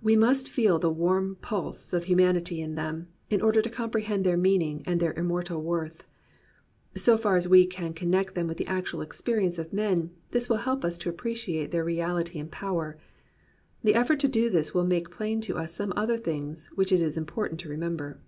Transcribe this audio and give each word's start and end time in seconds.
We 0.00 0.16
must 0.16 0.48
feel 0.48 0.78
the 0.78 0.88
warm 0.88 1.36
pulse 1.42 1.92
of 1.92 2.04
humanity 2.04 2.62
in 2.62 2.76
them 2.76 3.08
in 3.28 3.42
order 3.42 3.60
to 3.60 3.68
comprehend 3.68 4.24
their 4.24 4.38
meaning 4.38 4.82
and 4.86 5.02
immortal 5.02 5.60
worth. 5.62 6.04
So 6.96 7.18
far 7.18 7.36
as 7.36 7.46
we 7.46 7.66
can 7.66 7.92
connect 7.92 8.34
them 8.34 8.46
with 8.46 8.56
the 8.56 8.66
actual 8.66 9.02
experience 9.02 9.58
of 9.58 9.70
men, 9.74 10.12
this 10.30 10.48
will 10.48 10.56
help 10.64 10.82
us 10.82 10.96
to 10.96 11.10
appreciate 11.10 11.72
their 11.72 11.84
reality 11.84 12.38
and 12.40 12.50
power. 12.50 12.96
The 13.84 13.94
effort 13.96 14.18
to 14.20 14.28
do 14.28 14.48
this 14.48 14.72
will 14.72 14.86
make 14.86 15.10
plain 15.10 15.42
to 15.42 15.58
us 15.58 15.74
some 15.74 15.92
other 15.94 16.16
things 16.16 16.68
which 16.74 16.90
it 16.90 17.02
is 17.02 17.18
important 17.18 17.60
to 17.60 17.68
remember. 17.68 18.18